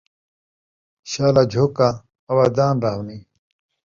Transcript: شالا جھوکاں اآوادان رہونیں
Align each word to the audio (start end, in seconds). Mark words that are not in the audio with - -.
شالا 1.11 1.43
جھوکاں 1.51 1.93
اآوادان 2.29 2.75
رہونیں 2.83 3.21